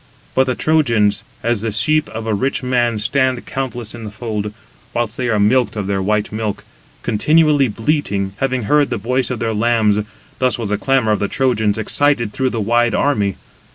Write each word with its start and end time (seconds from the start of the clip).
But 0.33 0.45
the 0.47 0.55
Trojans, 0.55 1.21
as 1.43 1.61
the 1.61 1.71
sheep 1.71 2.09
of 2.09 2.25
a 2.25 2.33
rich 2.33 2.63
man 2.63 2.97
stand 2.97 3.45
countless 3.45 3.93
in 3.93 4.03
the 4.03 4.09
fold, 4.09 4.51
whilst 4.95 5.15
they 5.15 5.29
are 5.29 5.39
milked 5.39 5.75
of 5.75 5.85
their 5.85 6.01
white 6.01 6.31
milk, 6.31 6.63
continually 7.03 7.67
bleating, 7.67 8.33
having 8.37 8.63
heard 8.63 8.89
the 8.89 8.97
voice 8.97 9.29
of 9.29 9.37
their 9.37 9.53
lambs—thus 9.53 10.57
was 10.57 10.69
the 10.71 10.79
clamour 10.79 11.11
of 11.11 11.19
the 11.19 11.27
Trojans 11.27 11.77
excited 11.77 12.33
through 12.33 12.49
the 12.49 12.59
wide 12.59 12.95
army. 12.95 13.35